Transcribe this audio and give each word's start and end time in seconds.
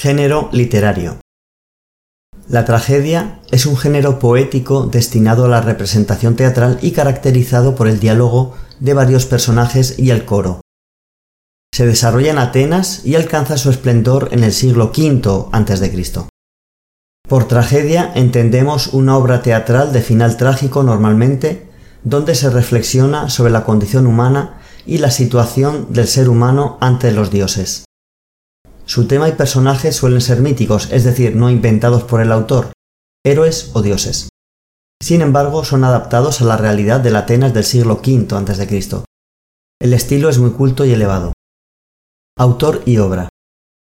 Género 0.00 0.48
literario. 0.50 1.20
La 2.48 2.64
tragedia 2.64 3.38
es 3.50 3.66
un 3.66 3.76
género 3.76 4.18
poético 4.18 4.86
destinado 4.86 5.44
a 5.44 5.48
la 5.48 5.60
representación 5.60 6.36
teatral 6.36 6.78
y 6.80 6.92
caracterizado 6.92 7.74
por 7.74 7.86
el 7.86 8.00
diálogo 8.00 8.54
de 8.78 8.94
varios 8.94 9.26
personajes 9.26 9.98
y 9.98 10.08
el 10.08 10.24
coro. 10.24 10.62
Se 11.74 11.84
desarrolla 11.84 12.30
en 12.30 12.38
Atenas 12.38 13.04
y 13.04 13.14
alcanza 13.14 13.58
su 13.58 13.68
esplendor 13.68 14.30
en 14.32 14.42
el 14.42 14.54
siglo 14.54 14.86
V 14.86 15.50
a.C. 15.52 16.24
Por 17.28 17.46
tragedia 17.46 18.10
entendemos 18.14 18.94
una 18.94 19.18
obra 19.18 19.42
teatral 19.42 19.92
de 19.92 20.00
final 20.00 20.38
trágico 20.38 20.82
normalmente, 20.82 21.68
donde 22.04 22.34
se 22.36 22.48
reflexiona 22.48 23.28
sobre 23.28 23.52
la 23.52 23.64
condición 23.64 24.06
humana 24.06 24.62
y 24.86 24.96
la 24.96 25.10
situación 25.10 25.92
del 25.92 26.08
ser 26.08 26.30
humano 26.30 26.78
ante 26.80 27.12
los 27.12 27.30
dioses. 27.30 27.84
Su 28.90 29.06
tema 29.06 29.28
y 29.28 29.32
personajes 29.34 29.94
suelen 29.94 30.20
ser 30.20 30.40
míticos, 30.40 30.88
es 30.90 31.04
decir, 31.04 31.36
no 31.36 31.48
inventados 31.48 32.02
por 32.02 32.20
el 32.20 32.32
autor, 32.32 32.72
héroes 33.24 33.70
o 33.72 33.82
dioses. 33.82 34.28
Sin 35.00 35.20
embargo, 35.20 35.64
son 35.64 35.84
adaptados 35.84 36.40
a 36.40 36.44
la 36.44 36.56
realidad 36.56 36.98
del 36.98 37.14
Atenas 37.14 37.54
del 37.54 37.62
siglo 37.62 38.00
V 38.04 38.26
a.C. 38.34 39.02
El 39.80 39.92
estilo 39.92 40.28
es 40.28 40.38
muy 40.38 40.50
culto 40.50 40.84
y 40.84 40.90
elevado. 40.92 41.32
Autor 42.36 42.82
y 42.84 42.98
obra. 42.98 43.28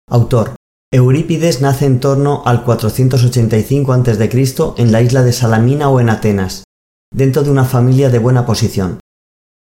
Autor. 0.08 0.56
Eurípides 0.94 1.62
nace 1.62 1.88
en 1.88 2.00
torno 2.00 2.44
al 2.46 2.64
485 2.64 3.94
a.C. 3.94 4.30
en 4.78 4.92
la 4.92 5.02
isla 5.02 5.24
de 5.24 5.34
Salamina 5.34 5.90
o 5.90 6.00
en 6.00 6.12
Atenas, 6.12 6.64
dentro 7.12 7.42
de 7.42 7.50
una 7.50 7.66
familia 7.66 8.12
de 8.12 8.20
buena 8.20 8.46
posición. 8.46 9.00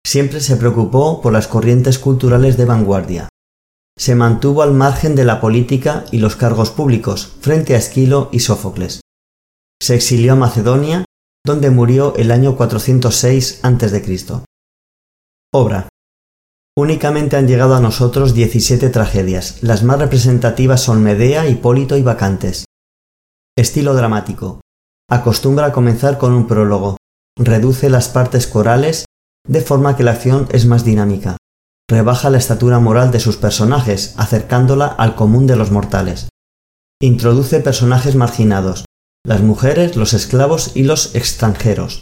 Siempre 0.07 0.39
se 0.39 0.57
preocupó 0.57 1.21
por 1.21 1.33
las 1.33 1.49
corrientes 1.49 1.99
culturales 1.99 2.57
de 2.57 2.67
vanguardia 2.67 3.29
se 3.97 4.15
mantuvo 4.15 4.63
al 4.63 4.73
margen 4.73 5.15
de 5.15 5.25
la 5.25 5.41
política 5.41 6.05
y 6.11 6.19
los 6.19 6.37
cargos 6.37 6.71
públicos 6.71 7.37
frente 7.41 7.75
a 7.75 7.79
Esquilo 7.79 8.29
y 8.33 8.41
Sófocles. 8.41 9.01
Se 9.81 9.95
exilió 9.95 10.33
a 10.33 10.37
Macedonia, 10.37 11.05
donde 11.47 11.71
murió 11.71 12.15
el 12.17 12.31
año 12.31 12.57
406 12.57 13.61
a.C. 13.63 14.43
Obra. 15.53 15.89
Únicamente 16.77 17.37
han 17.37 17.47
llegado 17.47 17.77
a 17.77 17.81
nosotros 17.81 18.35
17 18.35 18.89
tragedias. 18.89 19.63
Las 19.63 19.85
más 19.85 20.01
representativas 20.01 20.81
son 20.83 21.03
Medea, 21.03 21.47
Hipólito 21.47 21.97
y 21.97 22.03
Vacantes. 22.03 22.65
Estilo 23.57 23.95
dramático. 23.95 24.61
Acostumbra 25.09 25.67
a 25.67 25.73
comenzar 25.73 26.19
con 26.19 26.33
un 26.33 26.49
prólogo. 26.49 26.97
Reduce 27.37 27.91
las 27.91 28.09
partes 28.09 28.49
corales 28.49 29.05
de 29.47 29.61
forma 29.61 29.97
que 29.97 30.03
la 30.03 30.13
acción 30.13 30.49
es 30.51 30.67
más 30.67 30.85
dinámica 30.85 31.37
rebaja 31.91 32.31
la 32.31 32.39
estatura 32.39 32.79
moral 32.79 33.11
de 33.11 33.21
sus 33.21 33.37
personajes, 33.37 34.15
acercándola 34.17 34.87
al 34.87 35.15
común 35.15 35.47
de 35.47 35.57
los 35.57 35.71
mortales. 35.71 36.29
Introduce 37.01 37.61
personajes 37.61 38.15
marginados, 38.15 38.85
las 39.27 39.43
mujeres, 39.43 39.97
los 39.97 40.15
esclavos 40.15 40.73
y 40.75 40.85
los 40.85 41.15
extranjeros. 41.15 42.01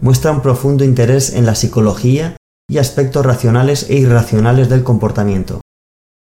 Muestra 0.00 0.32
un 0.32 0.42
profundo 0.42 0.84
interés 0.84 1.34
en 1.34 1.46
la 1.46 1.54
psicología 1.54 2.36
y 2.68 2.78
aspectos 2.78 3.24
racionales 3.24 3.88
e 3.88 3.96
irracionales 3.96 4.68
del 4.68 4.82
comportamiento. 4.84 5.60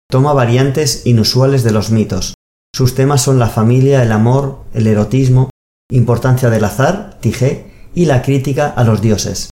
Toma 0.09 0.33
variantes 0.33 1.05
inusuales 1.05 1.63
de 1.63 1.71
los 1.71 1.89
mitos. 1.91 2.35
Sus 2.73 2.95
temas 2.95 3.21
son 3.21 3.39
la 3.39 3.49
familia, 3.49 4.03
el 4.03 4.11
amor, 4.11 4.63
el 4.73 4.87
erotismo, 4.87 5.49
importancia 5.91 6.49
del 6.49 6.63
azar, 6.63 7.17
Tige, 7.21 7.71
y 7.93 8.05
la 8.05 8.21
crítica 8.21 8.67
a 8.67 8.83
los 8.83 9.01
dioses. 9.01 9.49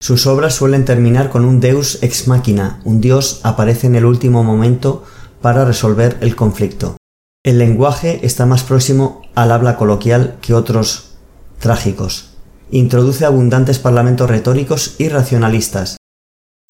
Sus 0.00 0.26
obras 0.26 0.54
suelen 0.54 0.84
terminar 0.84 1.28
con 1.28 1.44
un 1.44 1.60
deus 1.60 1.98
ex 2.02 2.28
machina, 2.28 2.80
un 2.84 3.00
dios 3.00 3.40
aparece 3.42 3.88
en 3.88 3.96
el 3.96 4.04
último 4.04 4.44
momento 4.44 5.04
para 5.42 5.64
resolver 5.64 6.16
el 6.20 6.36
conflicto. 6.36 6.96
El 7.44 7.58
lenguaje 7.58 8.24
está 8.24 8.46
más 8.46 8.62
próximo 8.62 9.22
al 9.34 9.50
habla 9.50 9.76
coloquial 9.76 10.36
que 10.40 10.54
otros 10.54 11.16
trágicos. 11.58 12.30
Introduce 12.70 13.24
abundantes 13.24 13.78
parlamentos 13.78 14.30
retóricos 14.30 14.94
y 14.98 15.08
racionalistas. 15.08 15.96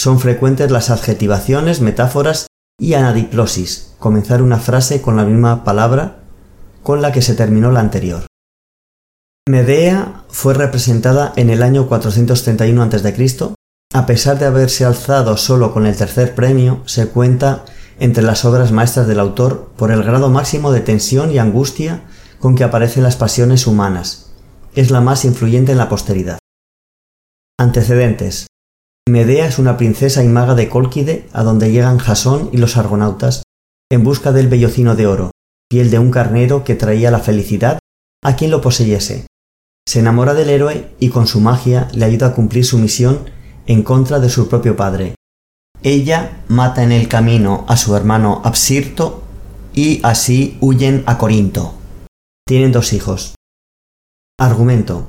Son 0.00 0.20
frecuentes 0.20 0.70
las 0.70 0.90
adjetivaciones, 0.90 1.80
metáforas 1.80 2.46
y 2.80 2.94
anadiplosis, 2.94 3.94
comenzar 3.98 4.42
una 4.42 4.58
frase 4.58 5.02
con 5.02 5.16
la 5.16 5.24
misma 5.24 5.64
palabra 5.64 6.20
con 6.82 7.02
la 7.02 7.12
que 7.12 7.22
se 7.22 7.34
terminó 7.34 7.72
la 7.72 7.80
anterior. 7.80 8.27
Medea 9.48 10.24
fue 10.28 10.52
representada 10.52 11.32
en 11.36 11.48
el 11.48 11.62
año 11.62 11.88
431 11.88 12.82
a.C. 12.82 13.54
A 13.94 14.04
pesar 14.04 14.38
de 14.38 14.44
haberse 14.44 14.84
alzado 14.84 15.38
solo 15.38 15.72
con 15.72 15.86
el 15.86 15.96
tercer 15.96 16.34
premio, 16.34 16.82
se 16.84 17.08
cuenta 17.08 17.64
entre 17.98 18.22
las 18.22 18.44
obras 18.44 18.72
maestras 18.72 19.06
del 19.06 19.18
autor 19.18 19.72
por 19.78 19.90
el 19.90 20.02
grado 20.02 20.28
máximo 20.28 20.70
de 20.70 20.82
tensión 20.82 21.32
y 21.32 21.38
angustia 21.38 22.02
con 22.38 22.56
que 22.56 22.62
aparecen 22.64 23.02
las 23.02 23.16
pasiones 23.16 23.66
humanas. 23.66 24.34
Es 24.74 24.90
la 24.90 25.00
más 25.00 25.24
influyente 25.24 25.72
en 25.72 25.78
la 25.78 25.88
posteridad. 25.88 26.38
Antecedentes. 27.58 28.48
Medea 29.08 29.46
es 29.46 29.58
una 29.58 29.78
princesa 29.78 30.22
y 30.22 30.28
maga 30.28 30.56
de 30.56 30.68
Cólquide 30.68 31.26
a 31.32 31.42
donde 31.42 31.72
llegan 31.72 31.96
Jasón 31.96 32.50
y 32.52 32.58
los 32.58 32.76
argonautas 32.76 33.44
en 33.90 34.04
busca 34.04 34.30
del 34.30 34.48
bellocino 34.48 34.94
de 34.94 35.06
oro, 35.06 35.30
piel 35.70 35.90
de 35.90 35.98
un 35.98 36.10
carnero 36.10 36.64
que 36.64 36.74
traía 36.74 37.10
la 37.10 37.20
felicidad 37.20 37.78
a 38.22 38.36
quien 38.36 38.50
lo 38.50 38.60
poseyese, 38.60 39.24
se 39.88 40.00
enamora 40.00 40.34
del 40.34 40.50
héroe 40.50 40.94
y 41.00 41.08
con 41.08 41.26
su 41.26 41.40
magia 41.40 41.88
le 41.94 42.04
ayuda 42.04 42.26
a 42.26 42.34
cumplir 42.34 42.62
su 42.62 42.76
misión 42.76 43.30
en 43.66 43.82
contra 43.82 44.20
de 44.20 44.28
su 44.28 44.46
propio 44.46 44.76
padre. 44.76 45.14
Ella 45.82 46.42
mata 46.46 46.82
en 46.82 46.92
el 46.92 47.08
camino 47.08 47.64
a 47.68 47.78
su 47.78 47.96
hermano 47.96 48.42
Absirto 48.44 49.22
y 49.72 50.00
así 50.02 50.58
huyen 50.60 51.04
a 51.06 51.16
Corinto. 51.16 51.72
Tienen 52.46 52.70
dos 52.70 52.92
hijos. 52.92 53.34
Argumento. 54.38 55.08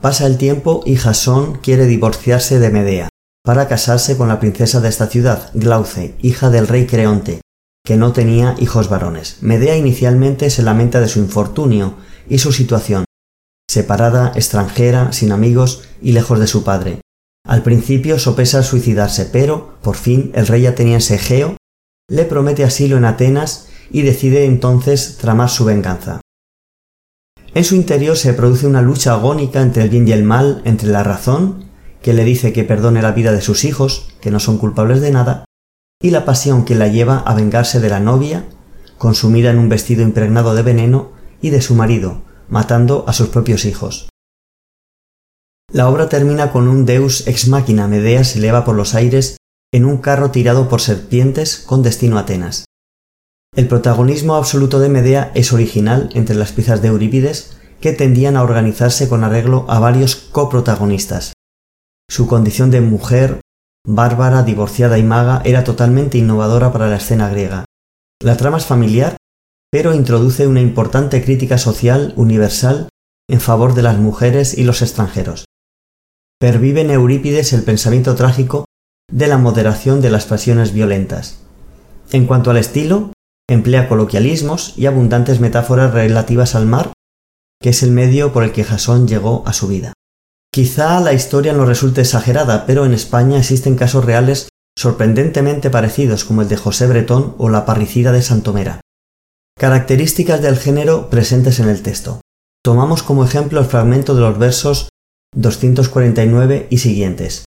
Pasa 0.00 0.26
el 0.26 0.36
tiempo 0.36 0.82
y 0.84 0.96
Jasón 0.96 1.58
quiere 1.58 1.86
divorciarse 1.86 2.58
de 2.58 2.70
Medea 2.70 3.08
para 3.44 3.68
casarse 3.68 4.16
con 4.16 4.26
la 4.26 4.40
princesa 4.40 4.80
de 4.80 4.88
esta 4.88 5.06
ciudad, 5.06 5.52
Glauce, 5.54 6.16
hija 6.20 6.50
del 6.50 6.66
rey 6.66 6.88
Creonte, 6.88 7.40
que 7.84 7.96
no 7.96 8.12
tenía 8.12 8.56
hijos 8.58 8.88
varones. 8.88 9.36
Medea 9.42 9.76
inicialmente 9.76 10.50
se 10.50 10.64
lamenta 10.64 10.98
de 10.98 11.06
su 11.06 11.20
infortunio 11.20 11.94
y 12.28 12.38
su 12.38 12.50
situación, 12.50 13.04
separada, 13.74 14.32
extranjera, 14.34 15.12
sin 15.12 15.32
amigos 15.32 15.82
y 16.00 16.12
lejos 16.12 16.38
de 16.38 16.46
su 16.46 16.64
padre. 16.64 17.00
Al 17.46 17.62
principio 17.62 18.18
sopesa 18.18 18.62
suicidarse, 18.62 19.26
pero, 19.26 19.74
por 19.82 19.96
fin, 19.96 20.30
el 20.34 20.46
rey 20.46 20.64
ateniense 20.66 21.16
Egeo 21.16 21.56
le 22.08 22.24
promete 22.24 22.64
asilo 22.64 22.96
en 22.96 23.04
Atenas 23.04 23.68
y 23.90 24.02
decide 24.02 24.44
entonces 24.44 25.18
tramar 25.18 25.50
su 25.50 25.64
venganza. 25.64 26.20
En 27.54 27.64
su 27.64 27.74
interior 27.74 28.16
se 28.16 28.34
produce 28.34 28.66
una 28.66 28.82
lucha 28.82 29.12
agónica 29.12 29.60
entre 29.60 29.82
el 29.82 29.90
bien 29.90 30.08
y 30.08 30.12
el 30.12 30.24
mal, 30.24 30.62
entre 30.64 30.88
la 30.88 31.02
razón, 31.02 31.64
que 32.02 32.14
le 32.14 32.24
dice 32.24 32.52
que 32.52 32.64
perdone 32.64 33.02
la 33.02 33.12
vida 33.12 33.32
de 33.32 33.40
sus 33.40 33.64
hijos, 33.64 34.12
que 34.20 34.30
no 34.30 34.40
son 34.40 34.58
culpables 34.58 35.00
de 35.00 35.10
nada, 35.10 35.44
y 36.02 36.10
la 36.10 36.24
pasión 36.24 36.64
que 36.64 36.74
la 36.74 36.88
lleva 36.88 37.18
a 37.18 37.34
vengarse 37.34 37.80
de 37.80 37.88
la 37.88 38.00
novia, 38.00 38.44
consumida 38.98 39.50
en 39.50 39.58
un 39.58 39.68
vestido 39.68 40.02
impregnado 40.02 40.54
de 40.54 40.62
veneno, 40.62 41.12
y 41.40 41.50
de 41.50 41.60
su 41.60 41.74
marido, 41.74 42.22
matando 42.48 43.04
a 43.08 43.12
sus 43.12 43.28
propios 43.28 43.64
hijos. 43.64 44.08
La 45.72 45.88
obra 45.88 46.08
termina 46.08 46.52
con 46.52 46.68
un 46.68 46.84
Deus 46.86 47.26
ex 47.26 47.48
machina. 47.48 47.88
Medea 47.88 48.22
se 48.24 48.38
eleva 48.38 48.64
por 48.64 48.76
los 48.76 48.94
aires 48.94 49.38
en 49.72 49.84
un 49.84 49.98
carro 49.98 50.30
tirado 50.30 50.68
por 50.68 50.80
serpientes 50.80 51.58
con 51.58 51.82
destino 51.82 52.16
a 52.16 52.20
Atenas. 52.20 52.64
El 53.56 53.66
protagonismo 53.68 54.36
absoluto 54.36 54.78
de 54.78 54.88
Medea 54.88 55.32
es 55.34 55.52
original 55.52 56.10
entre 56.14 56.36
las 56.36 56.52
piezas 56.52 56.82
de 56.82 56.88
Eurípides 56.88 57.56
que 57.80 57.92
tendían 57.92 58.36
a 58.36 58.42
organizarse 58.42 59.08
con 59.08 59.24
arreglo 59.24 59.66
a 59.68 59.78
varios 59.78 60.16
coprotagonistas. 60.16 61.32
Su 62.08 62.26
condición 62.26 62.70
de 62.70 62.80
mujer, 62.80 63.40
bárbara, 63.86 64.42
divorciada 64.42 64.98
y 64.98 65.02
maga 65.02 65.42
era 65.44 65.64
totalmente 65.64 66.18
innovadora 66.18 66.72
para 66.72 66.88
la 66.88 66.96
escena 66.96 67.28
griega. 67.28 67.64
La 68.22 68.36
trama 68.36 68.58
es 68.58 68.66
familiar 68.66 69.16
pero 69.74 69.92
introduce 69.92 70.46
una 70.46 70.60
importante 70.60 71.24
crítica 71.24 71.58
social 71.58 72.12
universal 72.14 72.88
en 73.28 73.40
favor 73.40 73.74
de 73.74 73.82
las 73.82 73.98
mujeres 73.98 74.56
y 74.56 74.62
los 74.62 74.82
extranjeros. 74.82 75.46
Pervive 76.38 76.82
en 76.82 76.92
Eurípides 76.92 77.52
el 77.52 77.64
pensamiento 77.64 78.14
trágico 78.14 78.66
de 79.10 79.26
la 79.26 79.36
moderación 79.36 80.00
de 80.00 80.10
las 80.10 80.26
pasiones 80.26 80.72
violentas. 80.72 81.40
En 82.12 82.26
cuanto 82.26 82.52
al 82.52 82.58
estilo, 82.58 83.12
emplea 83.50 83.88
coloquialismos 83.88 84.74
y 84.76 84.86
abundantes 84.86 85.40
metáforas 85.40 85.92
relativas 85.92 86.54
al 86.54 86.66
mar, 86.66 86.92
que 87.60 87.70
es 87.70 87.82
el 87.82 87.90
medio 87.90 88.32
por 88.32 88.44
el 88.44 88.52
que 88.52 88.62
Jasón 88.62 89.08
llegó 89.08 89.42
a 89.44 89.52
su 89.52 89.66
vida. 89.66 89.92
Quizá 90.52 91.00
la 91.00 91.14
historia 91.14 91.52
no 91.52 91.66
resulte 91.66 92.02
exagerada, 92.02 92.64
pero 92.64 92.86
en 92.86 92.94
España 92.94 93.38
existen 93.38 93.74
casos 93.74 94.04
reales 94.04 94.48
sorprendentemente 94.78 95.68
parecidos 95.68 96.24
como 96.24 96.42
el 96.42 96.48
de 96.48 96.58
José 96.58 96.86
Bretón 96.86 97.34
o 97.38 97.48
la 97.48 97.66
parricida 97.66 98.12
de 98.12 98.22
Santomera. 98.22 98.83
Características 99.56 100.42
del 100.42 100.56
género 100.56 101.08
presentes 101.08 101.60
en 101.60 101.68
el 101.68 101.80
texto. 101.80 102.20
Tomamos 102.64 103.04
como 103.04 103.24
ejemplo 103.24 103.60
el 103.60 103.66
fragmento 103.66 104.16
de 104.16 104.20
los 104.20 104.36
versos 104.36 104.88
249 105.36 106.66
y 106.70 106.78
siguientes. 106.78 107.44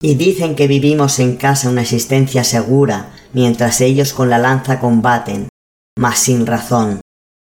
Y 0.00 0.14
dicen 0.14 0.54
que 0.54 0.68
vivimos 0.68 1.18
en 1.18 1.36
casa 1.36 1.68
una 1.68 1.82
existencia 1.82 2.44
segura, 2.44 3.12
mientras 3.32 3.80
ellos 3.80 4.12
con 4.12 4.30
la 4.30 4.38
lanza 4.38 4.78
combaten, 4.78 5.48
mas 5.98 6.20
sin 6.20 6.46
razón. 6.46 7.00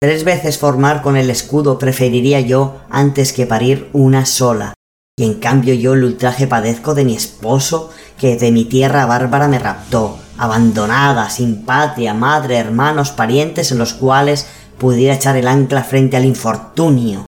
Tres 0.01 0.25
veces 0.25 0.57
formar 0.57 1.01
con 1.01 1.15
el 1.15 1.29
escudo 1.29 1.79
preferiría 1.79 2.41
yo 2.41 2.81
antes 2.89 3.31
que 3.31 3.45
parir 3.45 3.89
una 3.93 4.25
sola, 4.25 4.73
y 5.17 5.23
en 5.23 5.35
cambio 5.35 5.73
yo 5.73 5.93
el 5.93 6.03
ultraje 6.03 6.47
padezco 6.47 6.93
de 6.93 7.05
mi 7.05 7.15
esposo 7.15 7.91
que 8.19 8.35
de 8.35 8.51
mi 8.51 8.65
tierra 8.65 9.05
bárbara 9.05 9.47
me 9.47 9.57
raptó, 9.57 10.19
abandonada, 10.37 11.29
sin 11.29 11.65
patria, 11.65 12.13
madre, 12.13 12.57
hermanos, 12.57 13.11
parientes 13.11 13.71
en 13.71 13.77
los 13.77 13.93
cuales 13.93 14.47
pudiera 14.77 15.15
echar 15.15 15.37
el 15.37 15.47
ancla 15.47 15.83
frente 15.83 16.17
al 16.17 16.25
infortunio. 16.25 17.25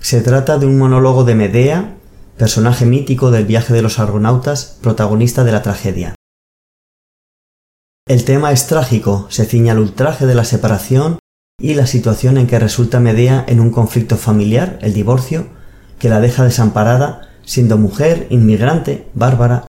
Se 0.00 0.20
trata 0.20 0.58
de 0.58 0.66
un 0.66 0.78
monólogo 0.78 1.24
de 1.24 1.34
Medea, 1.34 1.96
personaje 2.36 2.86
mítico 2.86 3.30
del 3.30 3.46
viaje 3.46 3.72
de 3.72 3.82
los 3.82 3.98
argonautas, 3.98 4.78
protagonista 4.82 5.44
de 5.44 5.52
la 5.52 5.62
tragedia. 5.62 6.14
El 8.06 8.24
tema 8.24 8.50
es 8.50 8.66
trágico, 8.66 9.26
se 9.30 9.44
ciña 9.44 9.72
al 9.72 9.78
ultraje 9.78 10.26
de 10.26 10.34
la 10.34 10.44
separación 10.44 11.18
y 11.60 11.74
la 11.74 11.86
situación 11.86 12.36
en 12.36 12.48
que 12.48 12.58
resulta 12.58 12.98
Medea 12.98 13.44
en 13.46 13.60
un 13.60 13.70
conflicto 13.70 14.16
familiar, 14.16 14.78
el 14.82 14.92
divorcio, 14.92 15.46
que 16.00 16.08
la 16.08 16.20
deja 16.20 16.42
desamparada, 16.42 17.28
siendo 17.44 17.78
mujer, 17.78 18.26
inmigrante, 18.30 19.08
bárbara 19.14 19.66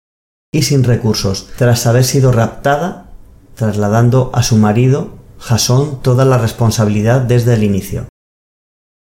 y 0.52 0.62
sin 0.62 0.84
recursos, 0.84 1.48
tras 1.56 1.86
haber 1.86 2.04
sido 2.04 2.32
raptada, 2.32 3.10
trasladando 3.54 4.30
a 4.34 4.42
su 4.42 4.56
marido, 4.56 5.10
Jasón, 5.38 6.00
toda 6.02 6.24
la 6.24 6.38
responsabilidad 6.38 7.20
desde 7.20 7.54
el 7.54 7.64
inicio. 7.64 8.08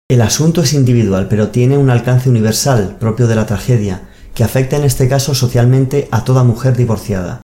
El 0.09 0.21
asunto 0.21 0.61
es 0.61 0.73
individual, 0.73 1.27
pero 1.29 1.49
tiene 1.49 1.77
un 1.77 1.89
alcance 1.89 2.29
universal 2.29 2.97
propio 2.99 3.27
de 3.27 3.35
la 3.35 3.45
tragedia, 3.45 4.09
que 4.33 4.43
afecta 4.43 4.75
en 4.75 4.83
este 4.83 5.07
caso 5.07 5.35
socialmente 5.35 6.07
a 6.11 6.23
toda 6.23 6.43
mujer 6.43 6.75
divorciada. 6.75 7.41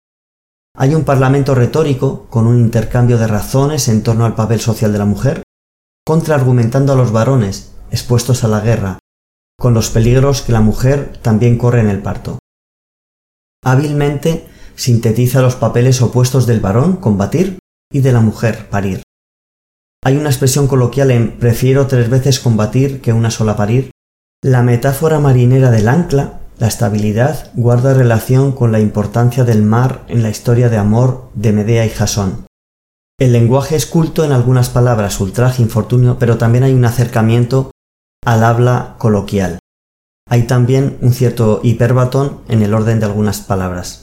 Hay 0.77 0.95
un 0.95 1.05
parlamento 1.05 1.55
retórico 1.55 2.27
con 2.31 2.47
un 2.47 2.59
intercambio 2.59 3.19
de 3.19 3.27
razones 3.27 3.89
en 3.89 4.03
torno 4.03 4.25
al 4.25 4.35
papel 4.35 4.61
social 4.61 4.93
de 4.93 4.99
la 4.99 5.05
mujer, 5.05 5.43
contraargumentando 6.05 6.93
a 6.93 6.97
los 6.97 7.13
varones 7.13 7.73
expuestos 7.91 8.43
a 8.43 8.49
la 8.49 8.61
guerra, 8.61 8.99
con 9.59 9.75
los 9.75 9.91
peligros 9.91 10.43
que 10.43 10.53
la 10.53 10.61
mujer 10.61 11.19
también 11.23 11.59
corre 11.59 11.81
en 11.81 11.91
el 11.91 12.03
parto. 12.03 12.39
Hábilmente 13.69 14.47
sintetiza 14.77 15.43
los 15.43 15.55
papeles 15.55 16.01
opuestos 16.01 16.47
del 16.47 16.61
varón, 16.61 16.97
combatir, 16.97 17.59
y 17.93 18.01
de 18.01 18.13
la 18.13 18.23
mujer, 18.23 18.71
parir. 18.71 19.03
Hay 20.03 20.17
una 20.17 20.31
expresión 20.31 20.69
coloquial 20.69 21.11
en 21.11 21.39
prefiero 21.39 21.87
tres 21.87 22.09
veces 22.09 22.41
combatir 22.41 23.03
que 23.03 23.13
una 23.13 23.31
sola 23.31 23.57
parir. 23.57 23.91
La 24.43 24.63
metáfora 24.63 25.19
marinera 25.19 25.71
del 25.71 25.89
ancla, 25.89 26.41
la 26.59 26.67
estabilidad, 26.67 27.51
guarda 27.53 27.93
relación 27.93 28.53
con 28.53 28.73
la 28.73 28.81
importancia 28.81 29.45
del 29.45 29.63
mar 29.63 30.03
en 30.09 30.23
la 30.23 30.31
historia 30.31 30.71
de 30.71 30.79
amor 30.79 31.29
de 31.35 31.53
Medea 31.53 31.85
y 31.85 31.91
Jasón. 31.91 32.47
El 33.21 33.35
lenguaje 33.35 33.77
es 33.77 33.85
culto 33.85 34.25
en 34.25 34.33
algunas 34.33 34.71
palabras, 34.71 35.21
ultraje, 35.21 35.61
infortunio, 35.61 36.19
pero 36.19 36.39
también 36.39 36.65
hay 36.65 36.73
un 36.73 36.87
acercamiento 36.87 37.71
al 38.25 38.45
habla 38.45 38.95
coloquial. 38.99 39.59
Hay 40.29 40.43
también 40.43 40.99
un 41.01 41.13
cierto 41.13 41.61
hiperbatón 41.63 42.41
en 42.49 42.63
el 42.63 42.75
orden 42.75 43.01
de 43.01 43.07
algunas 43.07 43.41
palabras. 43.41 44.03